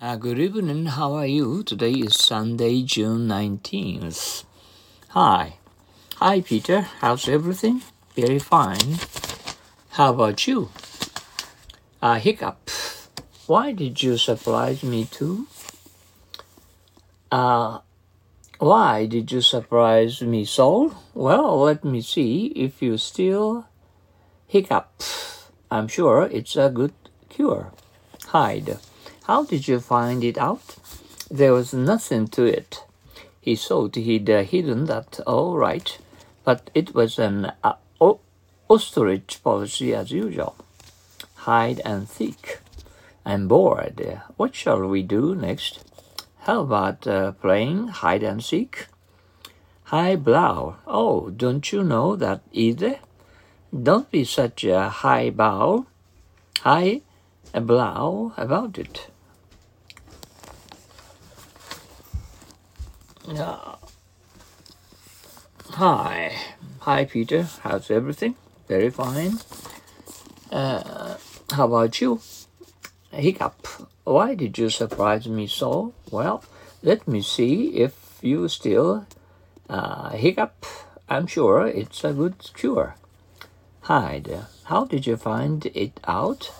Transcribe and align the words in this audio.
Uh, 0.00 0.14
good 0.14 0.38
evening. 0.38 0.86
How 0.86 1.14
are 1.14 1.26
you? 1.26 1.64
Today 1.64 1.90
is 1.90 2.14
Sunday, 2.14 2.82
June 2.82 3.26
19th. 3.26 4.44
Hi. 5.08 5.54
Hi, 6.18 6.40
Peter. 6.40 6.82
How's 7.00 7.28
everything? 7.28 7.82
Very 8.14 8.38
fine. 8.38 9.00
How 9.98 10.14
about 10.14 10.46
you? 10.46 10.70
Uh, 12.00 12.14
hiccup. 12.20 12.70
Why 13.48 13.72
did 13.72 14.00
you 14.00 14.16
surprise 14.18 14.84
me 14.84 15.06
too? 15.06 15.48
Uh, 17.32 17.80
why 18.60 19.06
did 19.06 19.32
you 19.32 19.40
surprise 19.40 20.22
me 20.22 20.44
so? 20.44 20.94
Well, 21.12 21.58
let 21.62 21.84
me 21.84 22.02
see 22.02 22.52
if 22.54 22.80
you 22.80 22.98
still 22.98 23.66
hiccup. 24.46 25.02
I'm 25.72 25.88
sure 25.88 26.22
it's 26.30 26.54
a 26.54 26.70
good 26.70 26.92
cure. 27.28 27.72
Hide. 28.26 28.78
How 29.28 29.44
did 29.44 29.68
you 29.68 29.78
find 29.78 30.24
it 30.24 30.38
out? 30.38 30.76
There 31.30 31.52
was 31.52 31.74
nothing 31.74 32.28
to 32.28 32.46
it. 32.46 32.82
He 33.42 33.56
thought 33.56 33.96
he'd 33.96 34.30
uh, 34.30 34.42
hidden 34.42 34.86
that 34.86 35.20
all 35.26 35.58
right, 35.58 35.98
but 36.44 36.70
it 36.74 36.94
was 36.94 37.18
an 37.18 37.52
uh, 37.62 37.74
ostrich 38.70 39.40
policy 39.44 39.94
as 39.94 40.10
usual. 40.10 40.56
Hide 41.44 41.82
and 41.84 42.08
seek. 42.08 42.60
I'm 43.26 43.48
bored. 43.48 44.22
What 44.38 44.54
shall 44.54 44.88
we 44.88 45.02
do 45.02 45.34
next? 45.34 45.84
How 46.44 46.62
about 46.62 47.06
uh, 47.06 47.32
playing 47.32 47.88
hide 47.88 48.22
and 48.22 48.42
seek? 48.42 48.86
High 49.84 50.16
blow. 50.16 50.76
Oh, 50.86 51.28
don't 51.28 51.70
you 51.70 51.84
know 51.84 52.16
that 52.16 52.40
either? 52.50 52.98
Don't 53.70 54.10
be 54.10 54.24
such 54.24 54.64
a 54.64 54.88
high 54.88 55.28
bow. 55.28 55.84
High 56.60 57.02
blow 57.52 58.32
about 58.38 58.78
it. 58.78 59.10
Uh, 63.28 63.76
hi. 65.72 66.32
Hi, 66.80 67.04
Peter. 67.04 67.42
How's 67.60 67.90
everything? 67.90 68.36
Very 68.68 68.88
fine. 68.88 69.34
Uh, 70.50 71.18
how 71.52 71.66
about 71.66 72.00
you? 72.00 72.22
Hiccup. 73.10 73.66
Why 74.04 74.34
did 74.34 74.56
you 74.56 74.70
surprise 74.70 75.28
me 75.28 75.46
so? 75.46 75.92
Well, 76.10 76.42
let 76.82 77.06
me 77.06 77.20
see 77.20 77.76
if 77.76 78.18
you 78.22 78.48
still 78.48 79.06
uh, 79.68 80.10
hiccup. 80.10 80.64
I'm 81.06 81.26
sure 81.26 81.66
it's 81.66 82.04
a 82.04 82.14
good 82.14 82.38
cure. 82.54 82.96
Hide. 83.82 84.46
How 84.64 84.86
did 84.86 85.06
you 85.06 85.18
find 85.18 85.66
it 85.66 86.00
out? 86.06 86.50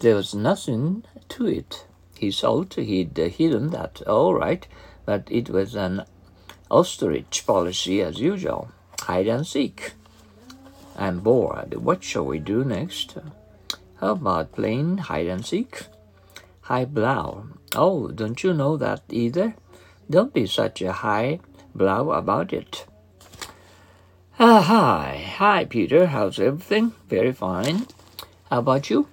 There 0.00 0.16
was 0.16 0.34
nothing 0.34 1.04
to 1.30 1.46
it. 1.46 1.86
He 2.18 2.30
thought 2.30 2.74
he'd 2.74 3.16
hidden 3.16 3.70
that 3.70 4.02
all 4.02 4.34
right 4.34 4.66
but 5.04 5.28
it 5.30 5.50
was 5.50 5.74
an 5.74 6.04
ostrich 6.70 7.44
policy 7.46 8.00
as 8.02 8.18
usual. 8.20 8.68
Hide 9.00 9.26
and 9.26 9.46
seek. 9.46 9.92
I'm 10.96 11.20
bored. 11.20 11.74
What 11.74 12.04
shall 12.04 12.24
we 12.24 12.38
do 12.38 12.64
next? 12.64 13.16
How 14.00 14.12
about 14.12 14.52
playing 14.52 14.98
hide 14.98 15.26
and 15.26 15.44
seek? 15.44 15.82
High 16.62 16.84
blow. 16.84 17.46
Oh, 17.76 18.08
don't 18.08 18.42
you 18.42 18.54
know 18.54 18.76
that 18.76 19.02
either? 19.10 19.54
Don't 20.08 20.32
be 20.32 20.46
such 20.46 20.82
a 20.82 20.92
high 20.92 21.40
blow 21.74 22.12
about 22.12 22.52
it. 22.52 22.86
Ah, 24.38 24.62
hi. 24.62 25.34
Hi, 25.38 25.64
Peter. 25.64 26.06
How's 26.06 26.38
everything? 26.38 26.92
Very 27.08 27.32
fine. 27.32 27.86
How 28.50 28.58
about 28.58 28.90
you? 28.90 29.08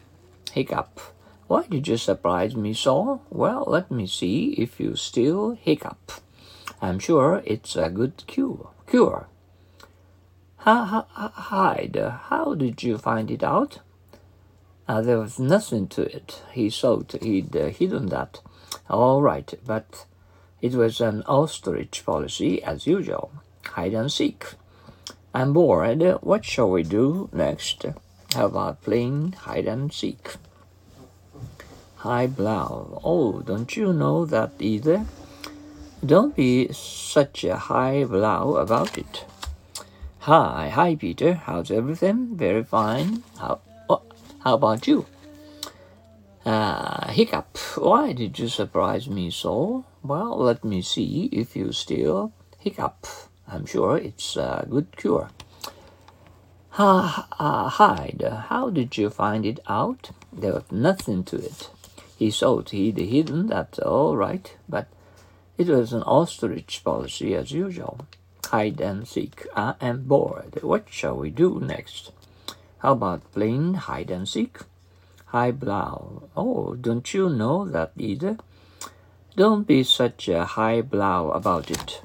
Hiccup. 0.51 0.99
Why 1.51 1.67
did 1.67 1.85
you 1.89 1.97
surprise 1.97 2.55
me 2.55 2.73
so? 2.73 3.23
Well, 3.29 3.65
let 3.67 3.91
me 3.91 4.07
see 4.07 4.53
if 4.53 4.79
you 4.79 4.95
still 4.95 5.51
hiccup. 5.51 6.13
I'm 6.81 6.97
sure 6.97 7.43
it's 7.43 7.75
a 7.75 7.89
good 7.89 8.23
cure. 8.25 8.69
Cure. 8.87 9.27
Ha, 10.59 10.85
ha, 10.85 11.27
hide. 11.27 11.97
How 12.29 12.53
did 12.53 12.83
you 12.83 12.97
find 12.97 13.29
it 13.29 13.43
out? 13.43 13.79
Uh, 14.87 15.01
there 15.01 15.19
was 15.19 15.39
nothing 15.39 15.89
to 15.89 16.03
it. 16.03 16.41
He 16.53 16.69
thought 16.69 17.21
he'd 17.21 17.53
uh, 17.53 17.67
hidden 17.67 18.05
that. 18.05 18.39
All 18.89 19.21
right, 19.21 19.53
but 19.67 20.05
it 20.61 20.73
was 20.73 21.01
an 21.01 21.21
ostrich 21.23 22.05
policy 22.05 22.63
as 22.63 22.87
usual. 22.87 23.29
Hide 23.65 23.93
and 23.93 24.09
seek. 24.09 24.45
I'm 25.33 25.51
bored. 25.51 26.01
What 26.21 26.45
shall 26.45 26.71
we 26.71 26.83
do 26.83 27.27
next? 27.33 27.85
How 28.33 28.45
about 28.45 28.83
playing 28.83 29.33
hide 29.33 29.65
and 29.65 29.91
seek? 29.91 30.37
High 32.01 32.25
blow. 32.25 32.99
Oh, 33.03 33.41
don't 33.41 33.75
you 33.77 33.93
know 33.93 34.25
that 34.25 34.53
either? 34.59 35.05
Don't 36.03 36.35
be 36.35 36.73
such 36.73 37.43
a 37.43 37.57
high 37.57 38.03
blow 38.05 38.57
about 38.57 38.97
it. 38.97 39.25
Hi, 40.21 40.69
hi, 40.69 40.95
Peter. 40.95 41.33
How's 41.33 41.69
everything? 41.69 42.35
Very 42.35 42.63
fine. 42.63 43.21
How, 43.37 43.61
oh, 43.87 44.01
how 44.43 44.55
about 44.55 44.87
you? 44.87 45.05
Uh, 46.43 47.11
hiccup. 47.11 47.55
Why 47.77 48.13
did 48.13 48.39
you 48.39 48.47
surprise 48.47 49.07
me 49.07 49.29
so? 49.29 49.85
Well, 50.01 50.37
let 50.39 50.63
me 50.63 50.81
see 50.81 51.29
if 51.31 51.55
you 51.55 51.71
still 51.71 52.33
hiccup. 52.57 53.05
I'm 53.47 53.67
sure 53.67 53.97
it's 53.97 54.35
a 54.37 54.65
good 54.67 54.97
cure. 54.97 55.29
Ha, 56.71 57.27
uh, 57.37 57.69
hide. 57.69 58.23
How 58.49 58.71
did 58.71 58.97
you 58.97 59.11
find 59.11 59.45
it 59.45 59.59
out? 59.67 60.09
There 60.33 60.53
was 60.53 60.71
nothing 60.71 61.23
to 61.25 61.35
it. 61.37 61.69
He 62.21 62.29
thought 62.29 62.69
he'd 62.69 62.99
hidden 62.99 63.47
that 63.47 63.79
all 63.79 64.15
right, 64.15 64.55
but 64.69 64.85
it 65.57 65.67
was 65.67 65.91
an 65.91 66.03
ostrich 66.03 66.83
policy 66.83 67.33
as 67.33 67.51
usual. 67.51 68.05
Hide 68.45 68.79
and 68.79 69.07
seek. 69.07 69.47
I 69.55 69.73
am 69.81 70.03
bored. 70.03 70.59
What 70.61 70.85
shall 70.91 71.17
we 71.17 71.31
do 71.31 71.59
next? 71.59 72.11
How 72.77 72.91
about 72.91 73.31
playing 73.33 73.73
hide 73.73 74.11
and 74.11 74.29
seek? 74.29 74.59
High 75.33 75.49
blow. 75.49 76.29
Oh, 76.37 76.75
don't 76.75 77.11
you 77.11 77.27
know 77.27 77.67
that 77.67 77.93
either? 77.97 78.37
Don't 79.35 79.65
be 79.65 79.83
such 79.83 80.27
a 80.27 80.45
high 80.45 80.81
blow 80.81 81.31
about 81.31 81.71
it. 81.71 82.03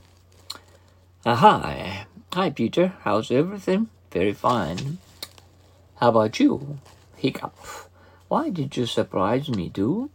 Uh, 1.26 1.34
hi. 1.34 2.06
Hi, 2.32 2.48
Peter. 2.48 2.94
How's 3.02 3.30
everything? 3.30 3.90
Very 4.10 4.32
fine. 4.32 4.96
How 5.96 6.08
about 6.08 6.40
you? 6.40 6.78
Hiccup. 7.16 7.54
Why 8.28 8.50
did 8.50 8.76
you 8.76 8.86
surprise 8.86 9.48
me, 9.48 9.70
too? 9.70 10.10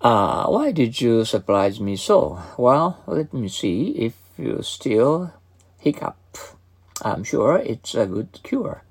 Ah, 0.00 0.44
uh, 0.44 0.50
why 0.50 0.72
did 0.72 1.00
you 1.00 1.24
surprise 1.24 1.80
me 1.80 1.96
so? 1.96 2.42
Well, 2.58 2.98
let 3.06 3.32
me 3.32 3.48
see 3.48 3.90
if 3.92 4.14
you 4.36 4.60
still 4.62 5.32
hiccup. 5.78 6.18
I'm 7.02 7.24
sure 7.24 7.56
it's 7.56 7.94
a 7.94 8.06
good 8.06 8.40
cure. 8.42 8.82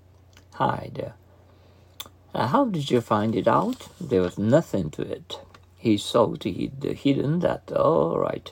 Hide. 0.53 1.13
Uh, 2.33 2.47
how 2.47 2.65
did 2.65 2.89
you 2.89 3.01
find 3.01 3.35
it 3.35 3.47
out? 3.47 3.89
There 3.99 4.21
was 4.21 4.37
nothing 4.37 4.89
to 4.91 5.01
it. 5.01 5.39
He 5.77 5.97
thought 5.97 6.45
he'd 6.45 6.81
hidden 6.81 7.39
that 7.39 7.71
all 7.71 8.17
right, 8.17 8.51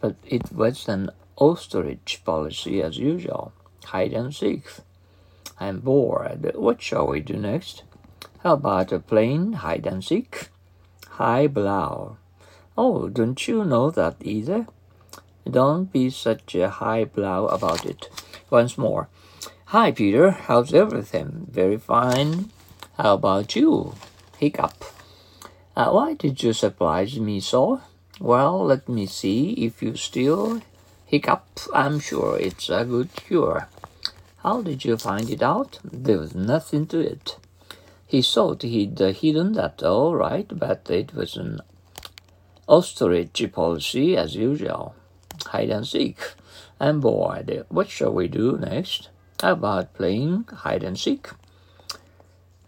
but 0.00 0.14
it 0.24 0.52
was 0.52 0.88
an 0.88 1.10
ostrich 1.36 2.22
policy 2.24 2.80
as 2.80 2.98
usual. 2.98 3.52
Hide 3.86 4.12
and 4.12 4.32
seek. 4.34 4.64
I'm 5.58 5.80
bored. 5.80 6.52
What 6.54 6.80
shall 6.80 7.08
we 7.08 7.20
do 7.20 7.34
next? 7.34 7.82
How 8.42 8.54
about 8.54 8.90
a 8.90 8.98
plain 8.98 9.52
hide 9.52 9.86
and 9.86 10.02
seek? 10.02 10.48
High 11.10 11.46
blow. 11.46 12.16
Oh, 12.76 13.08
don't 13.08 13.46
you 13.46 13.64
know 13.64 13.88
that 13.92 14.16
either? 14.20 14.66
Don't 15.48 15.92
be 15.92 16.10
such 16.10 16.56
a 16.56 16.68
high 16.68 17.04
blow 17.04 17.46
about 17.46 17.86
it. 17.86 18.08
Once 18.50 18.76
more. 18.76 19.08
Hi, 19.66 19.92
Peter. 19.92 20.32
How's 20.32 20.74
everything? 20.74 21.46
Very 21.52 21.78
fine. 21.78 22.50
How 22.98 23.14
about 23.14 23.54
you? 23.54 23.94
Hiccup. 24.38 24.84
Uh, 25.76 25.90
why 25.90 26.14
did 26.14 26.42
you 26.42 26.52
surprise 26.52 27.20
me 27.20 27.38
so? 27.38 27.80
Well, 28.18 28.64
let 28.64 28.88
me 28.88 29.06
see 29.06 29.52
if 29.52 29.80
you 29.84 29.94
still 29.94 30.62
hiccup. 31.06 31.46
I'm 31.72 32.00
sure 32.00 32.40
it's 32.40 32.68
a 32.70 32.84
good 32.84 33.14
cure. 33.14 33.68
How 34.38 34.62
did 34.62 34.84
you 34.84 34.96
find 34.96 35.30
it 35.30 35.44
out? 35.44 35.78
There 35.84 36.18
was 36.18 36.34
nothing 36.34 36.86
to 36.88 36.98
it. 36.98 37.36
He 38.12 38.20
thought 38.20 38.60
he'd 38.60 38.98
hidden 38.98 39.54
that 39.54 39.82
all 39.82 40.14
right, 40.14 40.46
but 40.46 40.90
it 40.90 41.14
was 41.14 41.34
an 41.34 41.62
ostrich 42.68 43.42
policy 43.54 44.18
as 44.18 44.36
usual. 44.36 44.94
Hide 45.46 45.70
and 45.70 45.88
seek. 45.88 46.18
I'm 46.78 47.00
bored. 47.00 47.64
What 47.70 47.88
shall 47.88 48.12
we 48.12 48.28
do 48.28 48.58
next? 48.58 49.08
How 49.40 49.52
about 49.52 49.94
playing 49.94 50.44
hide 50.52 50.82
and 50.82 50.98
seek? 50.98 51.30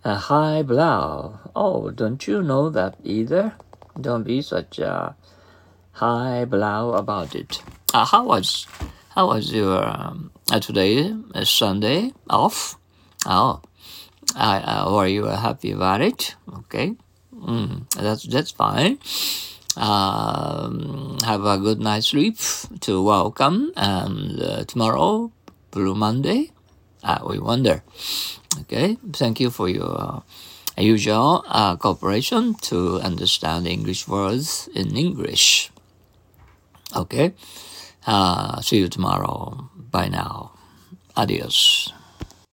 A 0.03 0.15
high 0.15 0.63
blow. 0.63 1.41
Oh, 1.55 1.91
don't 1.91 2.27
you 2.27 2.43
know 2.43 2.71
that 2.71 2.97
either? 3.05 3.53
Don't 4.01 4.23
be 4.23 4.41
such 4.41 4.79
a 4.79 5.15
high 5.93 6.47
blow 6.47 6.95
about 6.95 7.35
it. 7.35 7.63
Uh, 7.93 8.07
how 8.07 8.25
was 8.25 8.67
how 9.11 9.27
was 9.27 9.53
your 9.53 9.87
um, 9.87 10.31
uh, 10.51 10.59
today? 10.59 11.15
Uh, 11.35 11.45
Sunday 11.45 12.15
off? 12.31 12.79
Oh, 13.27 13.61
uh, 14.37 14.91
were 14.91 15.07
you 15.07 15.25
happy 15.27 15.73
about 15.73 16.01
it? 16.01 16.35
Okay, 16.49 16.97
Mm, 17.45 17.85
that's 17.93 18.25
that's 18.25 18.51
fine. 18.51 18.99
Um, 19.77 21.19
have 21.25 21.45
a 21.45 21.59
good 21.59 21.81
night's 21.81 22.09
sleep 22.09 22.39
to 22.81 23.03
welcome 23.03 23.73
and 23.77 24.41
uh, 24.41 24.65
tomorrow, 24.65 25.33
Blue 25.71 25.95
Monday. 25.95 26.53
Uh, 27.03 27.19
we 27.29 27.39
wonder. 27.39 27.83
Okay, 28.63 28.97
thank 29.13 29.41
you 29.41 29.51
for 29.51 29.69
your 29.69 30.23
uh, 30.79 30.81
usual 30.81 31.45
uh, 31.49 31.77
cooperation 31.77 32.55
to 32.71 33.01
understand 33.01 33.67
English 33.67 34.09
words 34.09 34.69
in 34.75 34.97
English. 34.97 35.71
Okay, 36.97 37.35
uh, 38.07 38.61
see 38.63 38.79
you 38.79 38.89
tomorrow. 38.89 39.69
Bye 39.75 40.09
now. 40.09 40.53
Adios. 41.17 41.93